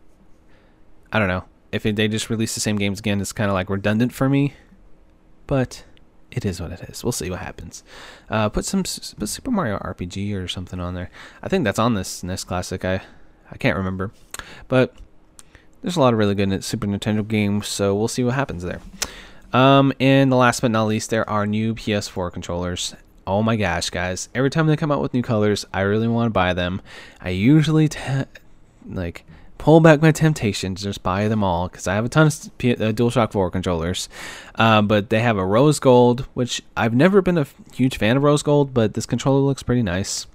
[1.12, 3.20] I don't know if they just release the same games again.
[3.20, 4.54] It's kind of like redundant for me,
[5.46, 5.84] but
[6.30, 7.02] it is what it is.
[7.02, 7.82] We'll see what happens.
[8.28, 11.10] Uh, put some put Super Mario RPG or something on there.
[11.42, 12.84] I think that's on this NES Classic.
[12.84, 13.02] I
[13.50, 14.12] I can't remember,
[14.68, 14.94] but
[15.82, 18.80] there's a lot of really good Super Nintendo games, so we'll see what happens there.
[19.52, 22.94] Um, and the last but not least, there are new PS4 controllers
[23.26, 24.28] oh my gosh, guys!
[24.34, 26.82] Every time they come out with new colors, I really want to buy them.
[27.20, 28.24] I usually te-
[28.88, 29.24] like
[29.60, 32.58] pull back my temptation to just buy them all because I have a ton of
[32.58, 34.08] P- uh, DualShock 4 controllers.
[34.54, 38.22] Uh, but they have a rose gold, which I've never been a huge fan of
[38.22, 40.26] rose gold, but this controller looks pretty nice.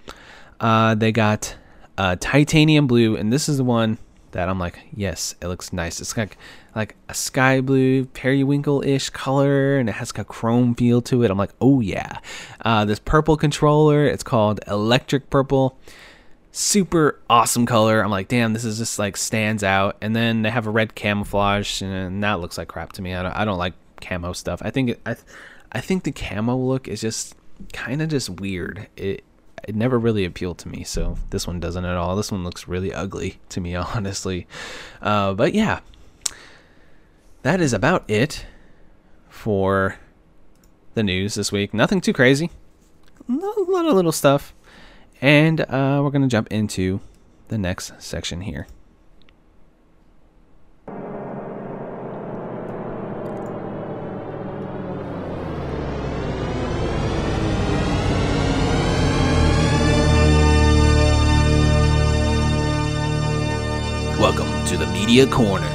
[0.59, 1.55] Uh, they got
[1.97, 3.97] a titanium blue, and this is the one
[4.35, 6.01] that I'm like, yes, it looks nice.
[6.01, 6.37] It's like
[6.75, 11.23] like a sky blue periwinkle ish color, and it has like a chrome feel to
[11.23, 11.31] it.
[11.31, 12.19] I'm like, oh yeah.
[12.63, 15.77] Uh, this purple controller, it's called Electric Purple.
[16.51, 18.03] Super awesome color.
[18.03, 19.95] I'm like, damn, this is just like stands out.
[20.01, 23.15] And then they have a red camouflage, and that looks like crap to me.
[23.15, 24.61] I don't, I don't like camo stuff.
[24.65, 25.15] I think it, I,
[25.71, 27.35] I think the camo look is just
[27.71, 28.87] kind of just weird.
[28.97, 29.23] It
[29.67, 30.83] it never really appealed to me.
[30.83, 32.15] So this one doesn't at all.
[32.15, 34.47] This one looks really ugly to me, honestly.
[35.01, 35.79] Uh, but yeah,
[37.43, 38.45] that is about it
[39.29, 39.97] for
[40.93, 41.73] the news this week.
[41.73, 42.49] Nothing too crazy.
[43.29, 44.53] a lot of little stuff.
[45.21, 46.99] And uh, we're going to jump into
[47.47, 48.67] the next section here.
[65.05, 65.69] Media Corner.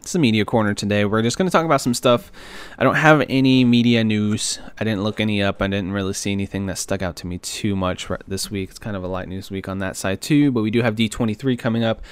[0.00, 1.04] It's the Media Corner today.
[1.04, 2.32] We're just going to talk about some stuff.
[2.76, 4.58] I don't have any media news.
[4.76, 5.62] I didn't look any up.
[5.62, 8.70] I didn't really see anything that stuck out to me too much this week.
[8.70, 10.96] It's kind of a light news week on that side too, but we do have
[10.96, 12.02] D23 coming up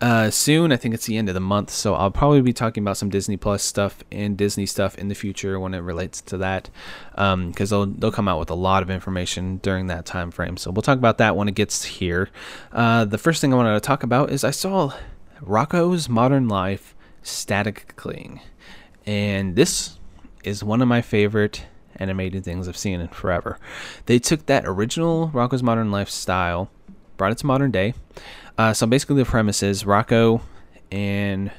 [0.00, 0.72] uh, soon.
[0.72, 3.08] I think it's the end of the month, so I'll probably be talking about some
[3.08, 6.70] Disney Plus stuff and Disney stuff in the future when it relates to that,
[7.10, 10.56] because um, they'll they'll come out with a lot of information during that time frame.
[10.56, 12.30] So we'll talk about that when it gets here.
[12.72, 14.92] Uh, the first thing I wanted to talk about is I saw
[15.40, 18.40] Rocko's Modern Life static cling,
[19.06, 19.98] and this
[20.44, 23.58] is one of my favorite animated things I've seen in forever.
[24.06, 26.70] They took that original Rocko's Modern Life style,
[27.16, 27.94] brought it to modern day.
[28.58, 30.40] Uh, so basically, the premise is Rocko
[30.90, 31.52] and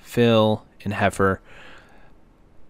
[0.00, 1.38] Phil and Heffer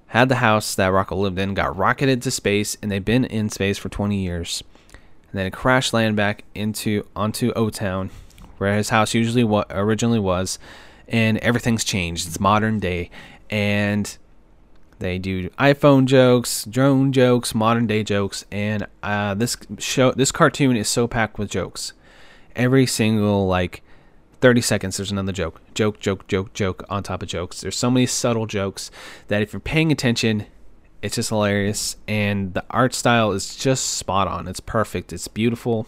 [0.09, 3.49] had the house that Rocko lived in, got rocketed to space, and they've been in
[3.49, 4.65] space for 20 years.
[5.31, 8.11] And then it crash land back into onto O Town,
[8.59, 10.59] where his house usually what originally was,
[11.07, 12.27] and everything's changed.
[12.27, 13.09] It's modern day,
[13.51, 14.19] and
[14.99, 20.77] they do iPhone jokes, drone jokes, modern day jokes, and uh, this show, this cartoon
[20.77, 21.93] is so packed with jokes
[22.57, 23.83] every single like
[24.41, 25.61] 30 seconds there's another joke.
[25.75, 27.61] Joke joke joke joke on top of jokes.
[27.61, 28.91] There's so many subtle jokes
[29.29, 30.47] that if you're paying attention
[31.03, 31.97] it's just hilarious.
[32.09, 34.49] And the art style is just spot on.
[34.49, 35.13] It's perfect.
[35.13, 35.87] It's beautiful.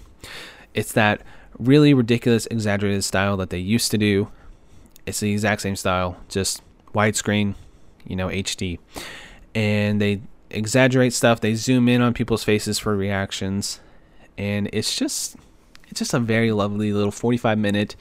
[0.75, 1.23] It's that
[1.59, 4.29] really ridiculous exaggerated style that they used to do.
[5.07, 6.63] It's the exact same style just
[6.95, 7.55] widescreen
[8.07, 8.79] you know hd
[9.55, 11.41] and they exaggerate stuff.
[11.41, 13.81] They zoom in on people's faces for reactions.
[14.37, 15.37] And it's just
[15.89, 17.97] it's just a very lovely little 45 minute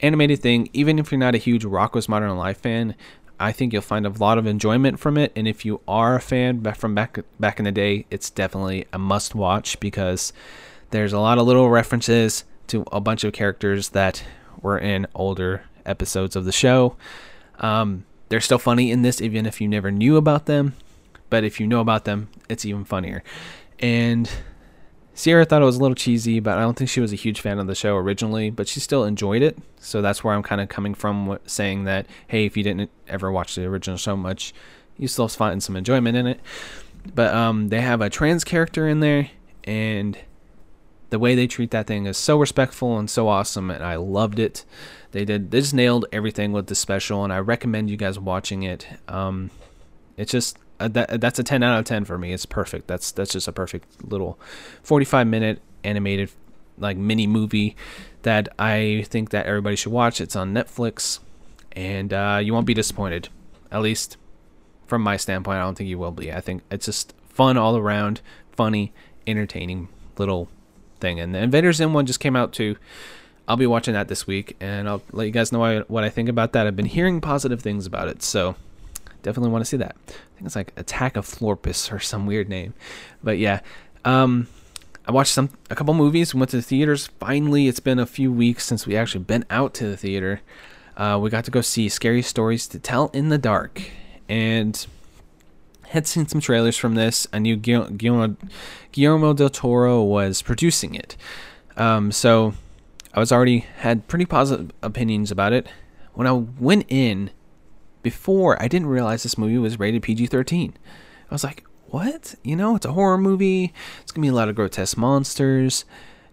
[0.00, 0.68] animated thing.
[0.72, 2.94] Even if you're not a huge Rocko's Modern Life fan,
[3.38, 5.32] I think you'll find a lot of enjoyment from it.
[5.34, 8.98] And if you are a fan from back back in the day, it's definitely a
[8.98, 10.32] must watch because
[10.90, 14.24] there's a lot of little references to a bunch of characters that
[14.62, 16.96] were in older episodes of the show.
[17.58, 20.74] Um, they're still funny in this, even if you never knew about them.
[21.30, 23.22] But if you know about them, it's even funnier.
[23.80, 24.30] And
[25.14, 27.40] Sierra thought it was a little cheesy, but I don't think she was a huge
[27.40, 29.56] fan of the show originally, but she still enjoyed it.
[29.78, 33.30] So that's where I'm kind of coming from saying that, hey, if you didn't ever
[33.30, 34.52] watch the original so much,
[34.98, 36.40] you still find some enjoyment in it.
[37.14, 39.30] But um, they have a trans character in there,
[39.62, 40.18] and
[41.10, 44.40] the way they treat that thing is so respectful and so awesome, and I loved
[44.40, 44.64] it.
[45.12, 48.64] They did, they just nailed everything with the special, and I recommend you guys watching
[48.64, 48.88] it.
[49.06, 49.50] Um,
[50.16, 52.32] it's just uh, that that's a 10 out of 10 for me.
[52.32, 52.86] It's perfect.
[52.86, 54.38] That's that's just a perfect little
[54.82, 56.30] 45 minute animated
[56.78, 57.76] like mini movie
[58.22, 60.20] that I think that everybody should watch.
[60.20, 61.20] It's on Netflix,
[61.72, 63.28] and uh, you won't be disappointed.
[63.70, 64.16] At least
[64.86, 66.32] from my standpoint, I don't think you will be.
[66.32, 68.20] I think it's just fun all around,
[68.52, 68.92] funny,
[69.26, 70.48] entertaining little
[71.00, 71.20] thing.
[71.20, 72.76] And the Invaders Zim one just came out too.
[73.46, 76.28] I'll be watching that this week, and I'll let you guys know what I think
[76.28, 76.66] about that.
[76.66, 78.56] I've been hearing positive things about it, so
[79.24, 79.96] definitely want to see that.
[80.06, 82.74] I think it's like Attack of Florpus or some weird name.
[83.22, 83.60] But yeah,
[84.04, 84.46] um,
[85.06, 86.34] I watched some a couple movies.
[86.34, 87.08] Went to the theaters.
[87.18, 90.40] Finally, it's been a few weeks since we actually been out to the theater.
[90.96, 93.90] Uh, we got to go see Scary Stories to Tell in the Dark,
[94.28, 94.86] and
[95.88, 97.26] had seen some trailers from this.
[97.32, 98.36] I knew Guillermo,
[98.92, 101.16] Guillermo del Toro was producing it,
[101.76, 102.54] um, so
[103.12, 105.66] I was already had pretty positive opinions about it.
[106.12, 107.30] When I went in
[108.04, 110.74] before I didn't realize this movie was rated PG 13.
[111.28, 112.36] I was like, what?
[112.44, 113.72] You know, it's a horror movie.
[114.02, 115.84] It's going to be a lot of grotesque monsters.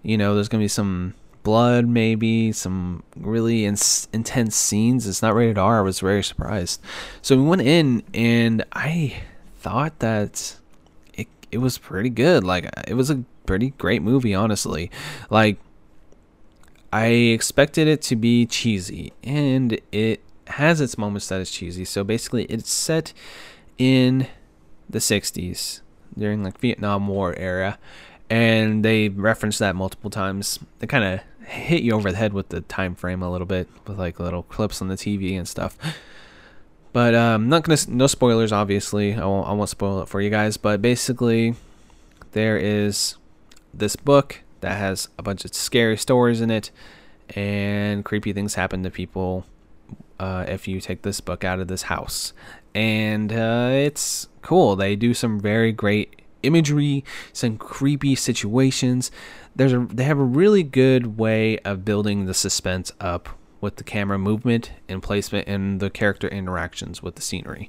[0.04, 3.78] You know, there's going to be some blood, maybe, some really in-
[4.14, 5.08] intense scenes.
[5.08, 5.80] It's not rated R.
[5.80, 6.82] I was very surprised.
[7.22, 9.24] So we went in and I
[9.60, 10.58] thought that
[11.14, 12.44] it, it was pretty good.
[12.44, 14.92] Like, it was a pretty great movie, honestly.
[15.30, 15.58] Like,
[16.92, 21.86] I expected it to be cheesy, and it has its moments that is cheesy.
[21.86, 23.14] So basically, it's set
[23.78, 24.28] in
[24.90, 25.82] the 60s
[26.18, 27.78] during like Vietnam War era,
[28.30, 30.60] and they reference that multiple times.
[30.80, 33.68] They kind of hit you over the head with the time frame a little bit
[33.88, 35.78] with like little clips on the TV and stuff.
[36.94, 39.14] But um, not gonna no spoilers, obviously.
[39.14, 40.58] I won't I won't spoil it for you guys.
[40.58, 41.56] But basically,
[42.34, 43.16] there is
[43.74, 46.70] this book that has a bunch of scary stories in it,
[47.30, 49.46] and creepy things happen to people
[50.22, 52.32] uh, if you take this book out of this house.
[52.76, 54.76] And uh, it's cool.
[54.76, 57.04] They do some very great imagery,
[57.34, 59.10] some creepy situations.
[59.56, 63.30] There's a they have a really good way of building the suspense up
[63.62, 67.68] with the camera movement and placement and the character interactions with the scenery.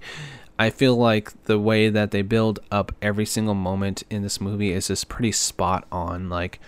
[0.59, 4.73] I feel like the way that they build up every single moment in this movie
[4.73, 6.29] is just pretty spot on.
[6.29, 6.61] Like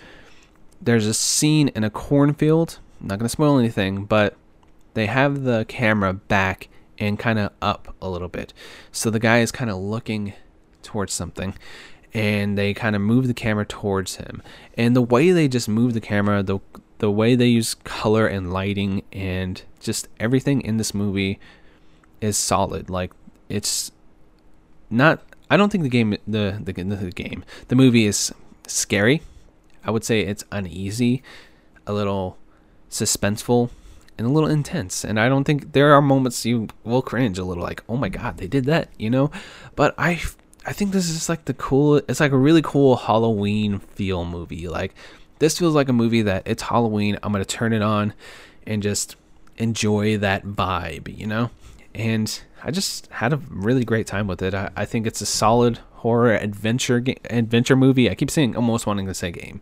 [0.80, 2.78] there's a scene in a cornfield.
[3.02, 4.34] I'm not gonna spoil anything, but
[4.94, 8.52] they have the camera back and kind of up a little bit.
[8.92, 10.34] So the guy is kind of looking
[10.82, 11.54] towards something
[12.12, 14.42] and they kind of move the camera towards him.
[14.78, 16.60] And the way they just move the camera, the
[16.98, 21.40] the way they use color and lighting and just everything in this movie
[22.20, 22.88] is solid.
[22.88, 23.12] Like
[23.48, 23.90] it's
[24.88, 28.32] not I don't think the game the the, the game the movie is
[28.66, 29.22] scary.
[29.84, 31.22] I would say it's uneasy,
[31.86, 32.38] a little
[32.90, 33.70] suspenseful,
[34.18, 35.04] and a little intense.
[35.04, 38.08] And I don't think there are moments you will cringe a little, like, oh my
[38.08, 39.30] god, they did that, you know.
[39.76, 40.20] But I
[40.66, 41.96] I think this is like the cool.
[42.08, 44.68] It's like a really cool Halloween feel movie.
[44.68, 44.94] Like
[45.38, 47.18] this feels like a movie that it's Halloween.
[47.22, 48.14] I'm gonna turn it on
[48.66, 49.16] and just
[49.56, 51.50] enjoy that vibe, you know.
[51.94, 54.54] And I just had a really great time with it.
[54.54, 58.10] I, I think it's a solid horror adventure ga- adventure movie.
[58.10, 59.60] I keep saying almost wanting to say game.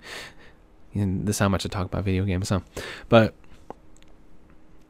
[0.94, 2.60] And this is how much I talk about video games, huh?
[3.08, 3.34] But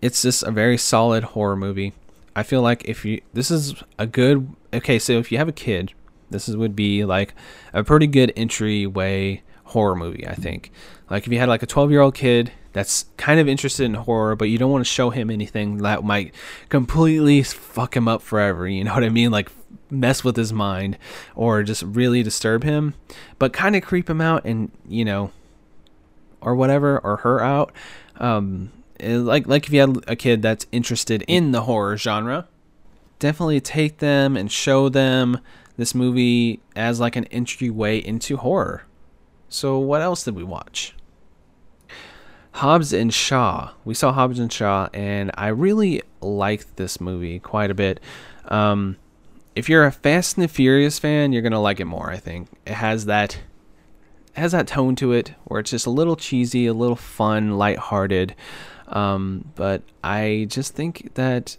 [0.03, 1.95] it's just a very solid horror movie.
[2.37, 5.53] I feel like if you this is a good okay, so if you have a
[5.53, 5.95] kid
[6.33, 7.35] this is, would be like
[7.73, 10.73] a pretty good entryway horror movie, I think.
[11.09, 13.95] Like if you had like a 12 year old kid that's kind of interested in
[13.95, 16.35] horror, but you don't want to show him anything that might
[16.69, 18.67] completely fuck him up forever.
[18.67, 19.31] You know what I mean?
[19.31, 19.51] Like
[19.91, 20.97] mess with his mind
[21.37, 22.95] or just really disturb him,
[23.39, 25.31] but kind of creep him out and, you know,
[26.41, 27.73] or whatever, or her out.
[28.17, 32.49] Um, like like if you had a kid that's interested in the horror genre,
[33.19, 35.39] definitely take them and show them
[35.77, 38.85] this movie as like an entryway into horror.
[39.49, 40.95] So what else did we watch?
[42.53, 43.73] Hobbs and Shaw.
[43.85, 47.99] We saw Hobbs and Shaw, and I really liked this movie quite a bit.
[48.47, 48.97] Um,
[49.55, 52.11] if you're a Fast and the Furious fan, you're gonna like it more.
[52.11, 53.41] I think it has that
[54.35, 57.59] it has that tone to it where it's just a little cheesy, a little fun,
[57.59, 58.35] lighthearted.
[58.93, 61.57] Um, but I just think that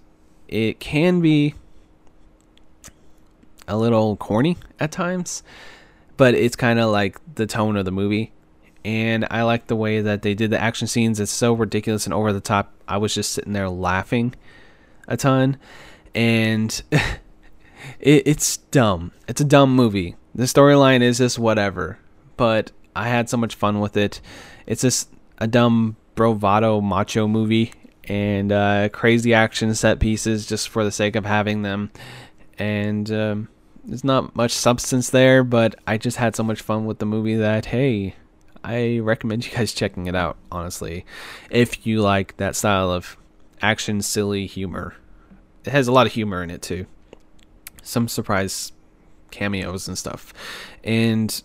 [0.47, 1.55] it can be
[3.67, 5.43] a little corny at times,
[6.15, 8.31] but it's kind of like the tone of the movie.
[8.85, 11.19] And I like the way that they did the action scenes.
[11.19, 12.73] It's so ridiculous and over the top.
[12.87, 14.35] I was just sitting there laughing
[15.07, 15.57] a ton.
[16.13, 19.11] And it, it's dumb.
[19.27, 20.15] It's a dumb movie.
[20.35, 21.97] The storyline is just whatever.
[22.35, 24.19] But I had so much fun with it.
[24.65, 27.73] It's just a dumb bravado macho movie
[28.05, 31.91] and uh, crazy action set pieces just for the sake of having them.
[32.57, 33.49] And um,
[33.83, 37.35] there's not much substance there, but I just had so much fun with the movie
[37.35, 38.15] that hey,
[38.63, 40.37] I recommend you guys checking it out.
[40.51, 41.05] Honestly,
[41.49, 43.17] if you like that style of
[43.61, 44.95] action, silly humor,
[45.65, 46.85] it has a lot of humor in it too.
[47.81, 48.71] Some surprise
[49.31, 50.33] cameos and stuff,
[50.83, 51.41] and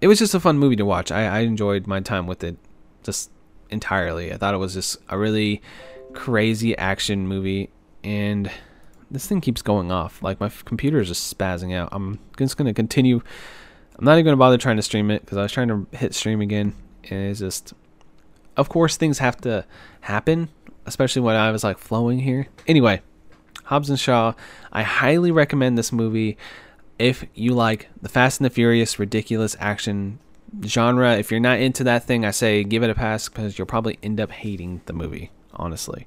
[0.00, 1.10] it was just a fun movie to watch.
[1.10, 2.56] I, I enjoyed my time with it
[3.02, 3.30] just
[3.70, 4.32] entirely.
[4.32, 5.62] I thought it was just a really
[6.12, 7.70] crazy action movie,
[8.02, 8.50] and
[9.10, 10.22] this thing keeps going off.
[10.22, 11.88] Like my computer is just spazzing out.
[11.92, 13.22] I'm just gonna continue.
[13.98, 16.14] I'm not even gonna bother trying to stream it because I was trying to hit
[16.14, 17.72] stream again, and it's just.
[18.56, 19.64] Of course, things have to
[20.00, 20.48] happen,
[20.84, 22.48] especially when I was like flowing here.
[22.66, 23.02] Anyway,
[23.64, 24.34] Hobbs and Shaw.
[24.72, 26.36] I highly recommend this movie
[26.98, 30.18] if you like the Fast and the Furious ridiculous action
[30.64, 31.16] genre.
[31.16, 33.98] If you're not into that thing, I say give it a pass because you'll probably
[34.02, 35.30] end up hating the movie.
[35.54, 36.06] Honestly.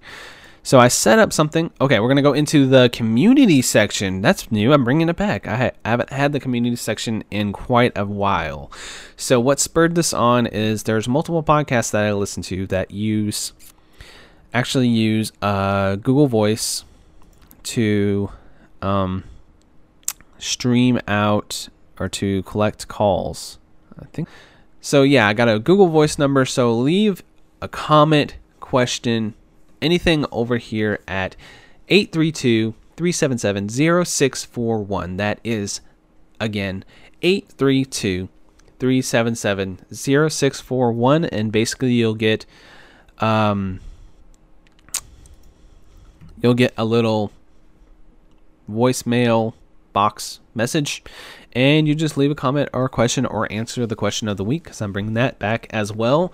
[0.63, 1.71] So I set up something.
[1.82, 4.21] Okay, we're going to go into the community section.
[4.21, 4.73] That's new.
[4.73, 5.47] I'm bringing it back.
[5.47, 8.71] I, ha- haven't had the community section in quite a while.
[9.17, 13.54] So what spurred this on is there's multiple podcasts that I listen to that use
[14.54, 16.84] actually use uh, Google Voice
[17.63, 18.30] to
[18.82, 19.24] um,
[20.38, 23.57] stream out or to collect calls.
[24.02, 24.28] I think.
[24.82, 26.45] So yeah, I got a Google Voice number.
[26.45, 27.24] So leave
[27.62, 29.36] a comment, question,
[29.82, 31.36] anything over here at
[31.89, 35.18] 832 377 0641.
[35.18, 35.82] That is,
[36.39, 36.84] again,
[37.22, 38.30] 832
[38.80, 41.26] 377 0641.
[41.26, 42.45] And basically, you'll get.
[43.20, 43.80] Um,
[46.41, 47.32] you'll get a little
[48.70, 49.54] voicemail
[49.93, 51.04] box message,
[51.54, 54.43] and you just leave a comment or a question or answer the question of the
[54.43, 56.34] week because I'm bringing that back as well.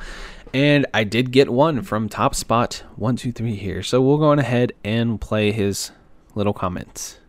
[0.53, 4.31] And I did get one from Top Spot one two three here, so we'll go
[4.31, 5.91] on ahead and play his
[6.35, 7.19] little comment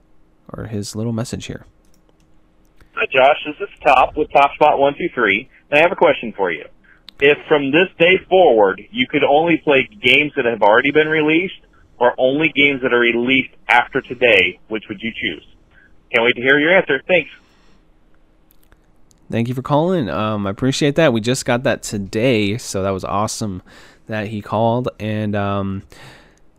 [0.53, 1.67] or his little message here.
[2.95, 3.37] Hi, Josh.
[3.47, 6.51] This is Top with Top Spot One Two Three, and I have a question for
[6.51, 6.65] you.
[7.21, 11.61] If from this day forward you could only play games that have already been released,
[11.99, 15.45] or only games that are released after today, which would you choose?
[16.13, 17.03] Can't wait to hear your answer.
[17.07, 17.31] Thanks.
[19.31, 20.09] Thank you for calling.
[20.09, 21.13] Um, I appreciate that.
[21.13, 23.63] We just got that today, so that was awesome
[24.07, 24.89] that he called.
[24.99, 25.83] And um,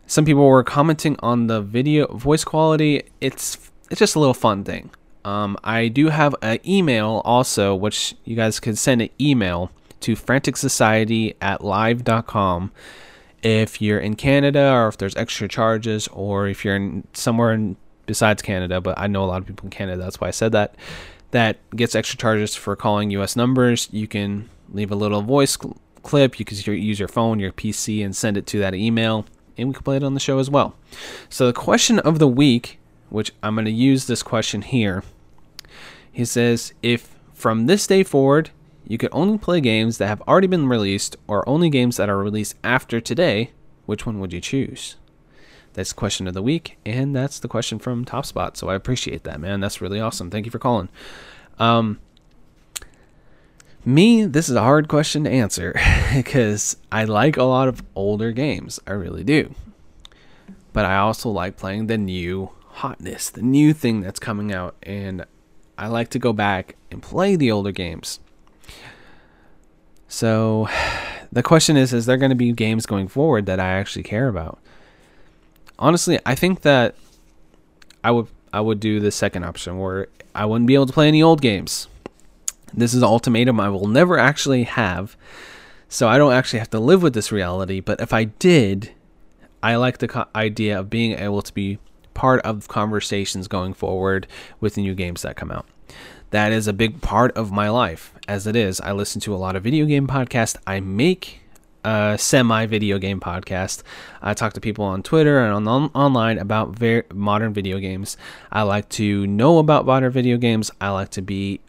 [0.06, 3.02] some people were commenting on the video voice quality.
[3.20, 3.58] It's
[3.90, 4.90] it's just a little fun thing.
[5.24, 10.14] Um, I do have an email also, which you guys can send an email to
[10.14, 12.72] franticsociety at live.com
[13.42, 17.76] if you're in Canada or if there's extra charges or if you're in somewhere in,
[18.06, 20.52] besides Canada, but I know a lot of people in Canada, that's why I said
[20.52, 20.74] that,
[21.30, 23.88] that gets extra charges for calling US numbers.
[23.92, 28.04] You can leave a little voice cl- clip, you can use your phone, your PC,
[28.04, 29.26] and send it to that email,
[29.56, 30.74] and we can play it on the show as well.
[31.28, 32.78] So, the question of the week,
[33.10, 35.02] which I'm going to use this question here,
[36.10, 38.50] he says, if from this day forward
[38.86, 42.18] you could only play games that have already been released or only games that are
[42.18, 43.52] released after today,
[43.86, 44.96] which one would you choose?
[45.74, 48.56] That's question of the week, and that's the question from Top Spot.
[48.56, 49.60] So I appreciate that, man.
[49.60, 50.30] That's really awesome.
[50.30, 50.88] Thank you for calling.
[51.58, 52.00] Um,
[53.84, 55.74] me, this is a hard question to answer
[56.14, 58.80] because I like a lot of older games.
[58.86, 59.54] I really do.
[60.72, 65.24] But I also like playing the new hotness, the new thing that's coming out, and
[65.78, 68.20] I like to go back and play the older games.
[70.08, 70.68] So
[71.32, 74.28] the question is is there going to be games going forward that I actually care
[74.28, 74.58] about?
[75.80, 76.94] Honestly, I think that
[78.04, 81.08] I would I would do the second option where I wouldn't be able to play
[81.08, 81.88] any old games.
[82.72, 85.16] This is an ultimatum I will never actually have.
[85.88, 88.92] So I don't actually have to live with this reality, but if I did,
[89.60, 91.78] I like the co- idea of being able to be
[92.14, 94.28] part of conversations going forward
[94.60, 95.66] with the new games that come out
[96.30, 99.36] that is a big part of my life as it is i listen to a
[99.36, 101.39] lot of video game podcasts i make
[101.84, 103.82] a semi video game podcast.
[104.20, 108.16] I talk to people on twitter and on, on online about very modern video games.
[108.52, 110.70] I like to know about modern video games.
[110.80, 111.60] I like to be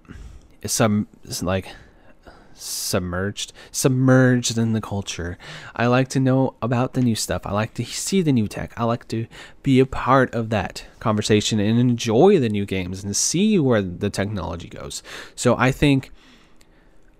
[0.66, 1.08] some
[1.42, 1.68] like
[2.54, 5.38] submerged submerged in the culture.
[5.76, 7.46] I like to know about the new stuff.
[7.46, 8.74] I like to see the new tech.
[8.78, 9.28] I like to
[9.64, 14.10] be a part of that conversation and enjoy the new games and see where the
[14.10, 15.02] technology goes.
[15.36, 16.12] So i think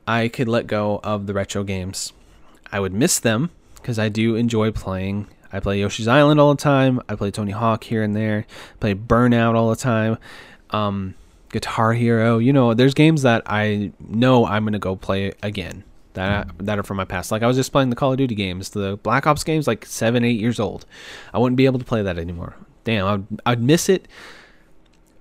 [0.08, 2.12] i could let go of the retro games
[2.72, 6.62] i would miss them because i do enjoy playing i play yoshi's island all the
[6.62, 8.46] time i play tony hawk here and there
[8.80, 10.18] play burnout all the time
[10.72, 11.16] um,
[11.52, 12.38] Guitar Hero.
[12.38, 16.84] You know, there's games that I know I'm gonna go play again that that are
[16.84, 17.32] from my past.
[17.32, 19.86] Like I was just playing the Call of Duty games, the Black Ops games, like
[19.86, 20.86] seven, eight years old.
[21.34, 22.56] I wouldn't be able to play that anymore.
[22.84, 24.08] Damn, I'd, I'd miss it.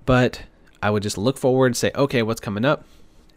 [0.06, 0.42] But
[0.82, 2.84] I would just look forward and say, okay, what's coming up?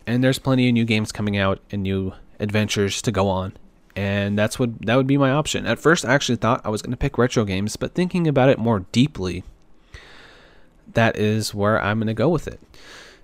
[0.07, 3.53] And there's plenty of new games coming out and new adventures to go on.
[3.95, 5.67] And that's what that would be my option.
[5.67, 8.49] At first, I actually thought I was going to pick retro games, but thinking about
[8.49, 9.43] it more deeply,
[10.93, 12.59] that is where I'm going to go with it.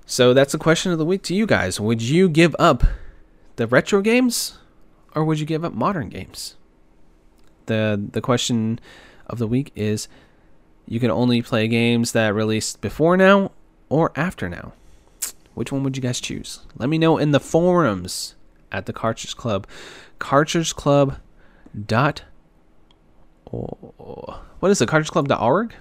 [0.05, 1.80] So that's the question of the week to you guys.
[1.80, 2.84] Would you give up
[3.55, 4.57] the retro games
[5.15, 6.55] or would you give up modern games?
[7.65, 8.80] The the question
[9.28, 10.07] of the week is
[10.88, 13.51] you can only play games that released before now
[13.89, 14.74] or after now.
[15.53, 16.61] Which one would you guys choose?
[16.78, 18.36] Let me know in the forums
[18.72, 19.67] at the Cartridge Club.
[20.20, 21.17] Cartridge Club
[21.86, 22.24] dot
[23.53, 24.88] oh, what is it?
[24.88, 25.74] Cartridge Club dot org?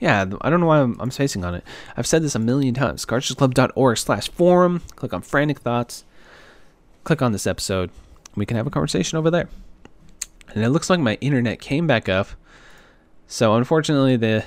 [0.00, 1.64] Yeah, I don't know why I'm, I'm spacing on it.
[1.96, 3.06] I've said this a million times.
[3.06, 4.82] Cartridgeclub.org slash forum.
[4.96, 6.04] Click on Frantic Thoughts.
[7.04, 7.90] Click on this episode.
[8.34, 9.48] We can have a conversation over there.
[10.54, 12.28] And it looks like my internet came back up.
[13.26, 14.44] So unfortunately, the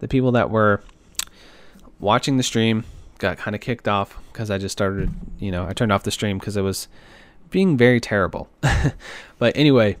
[0.00, 0.82] the people that were
[2.00, 2.84] watching the stream
[3.18, 6.10] got kind of kicked off because I just started, you know, I turned off the
[6.10, 6.88] stream because it was
[7.50, 8.48] being very terrible.
[9.38, 9.96] but anyway,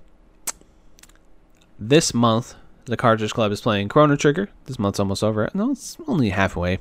[1.78, 2.54] this month
[2.88, 4.48] the Cartridge Club is playing Chrono Trigger.
[4.64, 5.48] This month's almost over.
[5.54, 6.78] No, it's only halfway.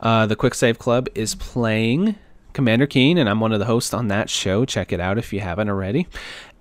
[0.00, 2.16] Uh, the Quick Save Club is playing
[2.52, 4.64] Commander Keen, and I'm one of the hosts on that show.
[4.64, 6.08] Check it out if you haven't already.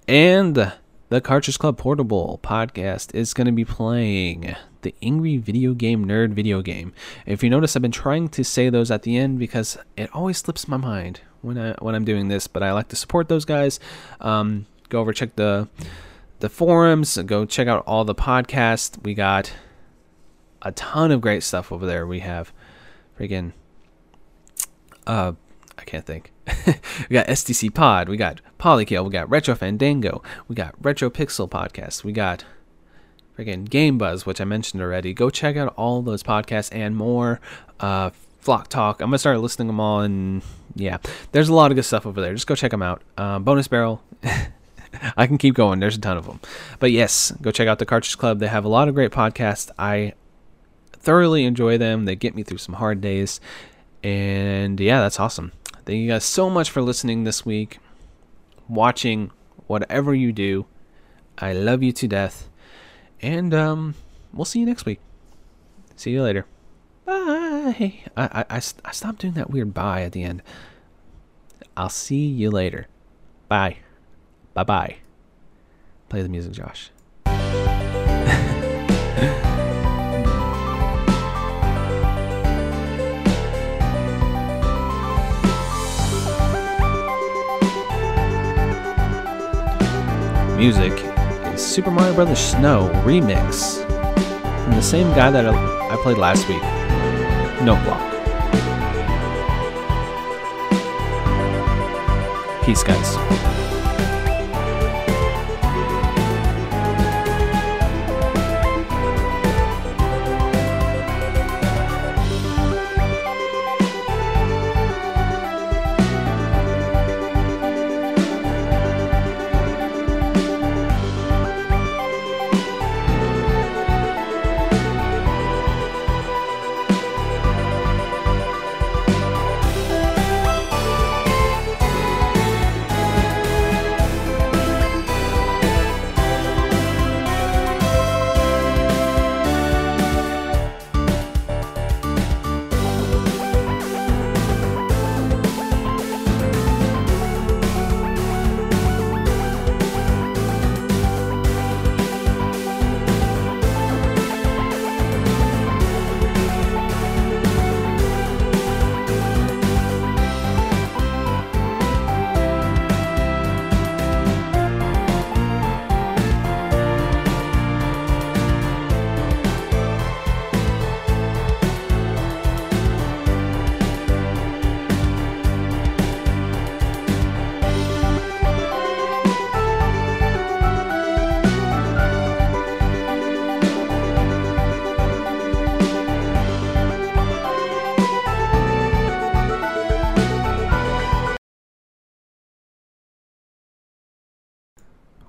[0.07, 0.71] And
[1.13, 6.33] the Cartridge Club Portable podcast is going to be playing the Angry Video Game Nerd
[6.33, 6.91] video game.
[7.27, 10.39] If you notice, I've been trying to say those at the end because it always
[10.39, 12.47] slips my mind when I when I'm doing this.
[12.47, 13.79] But I like to support those guys.
[14.21, 15.69] Um, go over check the
[16.39, 17.15] the forums.
[17.15, 18.99] Go check out all the podcasts.
[19.03, 19.53] We got
[20.63, 22.07] a ton of great stuff over there.
[22.07, 22.51] We have
[23.19, 23.51] freaking
[25.05, 25.33] uh
[25.77, 26.31] I can't think.
[26.67, 31.49] we got STC Pod, we got Polykill, we got Retro Fandango, we got Retro Pixel
[31.49, 32.45] Podcast, we got
[33.37, 35.13] freaking Game Buzz, which I mentioned already.
[35.13, 37.39] Go check out all those podcasts and more.
[37.79, 39.01] Uh, Flock Talk.
[39.01, 40.41] I'm gonna start listing them all, and
[40.75, 40.97] yeah,
[41.31, 42.33] there's a lot of good stuff over there.
[42.33, 43.01] Just go check them out.
[43.17, 44.03] Uh, Bonus Barrel.
[45.17, 45.79] I can keep going.
[45.79, 46.39] There's a ton of them.
[46.79, 48.39] But yes, go check out the Cartridge Club.
[48.39, 49.71] They have a lot of great podcasts.
[49.79, 50.13] I
[50.91, 52.05] thoroughly enjoy them.
[52.05, 53.39] They get me through some hard days.
[54.03, 55.51] And yeah, that's awesome.
[55.85, 57.79] Thank you guys so much for listening this week,
[58.69, 59.31] watching
[59.67, 60.65] whatever you do.
[61.37, 62.49] I love you to death.
[63.21, 63.95] And um,
[64.31, 64.99] we'll see you next week.
[65.95, 66.45] See you later.
[67.05, 68.01] Bye.
[68.15, 70.41] I, I, I, I stopped doing that weird bye at the end.
[71.75, 72.87] I'll see you later.
[73.49, 73.77] Bye.
[74.53, 74.97] Bye bye.
[76.07, 76.91] Play the music, Josh.
[90.55, 90.93] Music
[91.53, 92.37] is Super Mario Bros.
[92.39, 93.83] Snow Remix
[94.63, 96.61] from the same guy that I played last week,
[97.61, 98.11] Noteblock.
[102.65, 103.62] Peace, guys.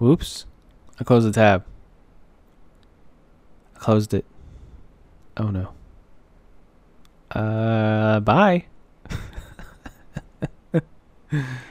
[0.04, 0.44] Whoops.
[1.00, 1.64] I closed the tab.
[3.74, 4.26] I closed it.
[5.38, 5.72] Oh no.
[7.30, 8.66] Uh, bye.